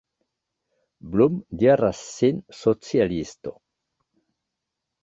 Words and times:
Blum 1.11 1.35
diras 1.65 2.01
sin 2.17 2.41
socialisto. 2.63 3.57